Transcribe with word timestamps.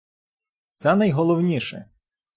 Це 0.75 0.95
найголовніше. 0.95 1.89